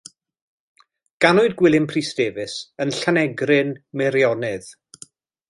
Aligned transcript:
Ganwyd 1.25 1.53
Gwilym 1.59 1.85
Prys 1.91 2.09
Davies 2.21 2.57
yn 2.87 2.95
Llanegryn, 2.97 3.71
Meirionnydd. 4.03 4.73